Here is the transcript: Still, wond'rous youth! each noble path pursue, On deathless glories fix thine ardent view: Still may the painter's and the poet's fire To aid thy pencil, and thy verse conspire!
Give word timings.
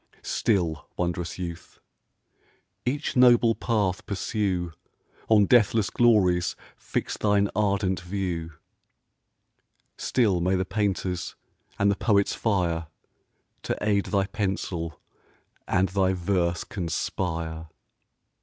Still, 0.23 0.87
wond'rous 0.97 1.37
youth! 1.37 1.79
each 2.85 3.15
noble 3.15 3.53
path 3.53 4.03
pursue, 4.07 4.73
On 5.29 5.45
deathless 5.45 5.91
glories 5.91 6.55
fix 6.75 7.17
thine 7.17 7.49
ardent 7.55 7.99
view: 7.99 8.53
Still 9.99 10.41
may 10.41 10.55
the 10.55 10.65
painter's 10.65 11.35
and 11.77 11.91
the 11.91 11.95
poet's 11.95 12.33
fire 12.33 12.87
To 13.61 13.77
aid 13.79 14.05
thy 14.05 14.25
pencil, 14.25 14.99
and 15.67 15.89
thy 15.89 16.13
verse 16.13 16.63
conspire! 16.63 17.67